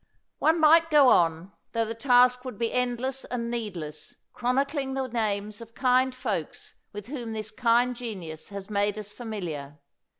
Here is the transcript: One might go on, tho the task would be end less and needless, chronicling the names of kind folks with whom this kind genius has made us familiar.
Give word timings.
One 0.39 0.59
might 0.59 0.89
go 0.89 1.09
on, 1.09 1.51
tho 1.73 1.85
the 1.85 1.93
task 1.93 2.43
would 2.43 2.57
be 2.57 2.73
end 2.73 2.99
less 2.99 3.23
and 3.25 3.51
needless, 3.51 4.15
chronicling 4.33 4.95
the 4.95 5.05
names 5.05 5.61
of 5.61 5.75
kind 5.75 6.15
folks 6.15 6.73
with 6.91 7.05
whom 7.05 7.33
this 7.33 7.51
kind 7.51 7.95
genius 7.95 8.49
has 8.49 8.67
made 8.71 8.97
us 8.97 9.13
familiar. 9.13 9.77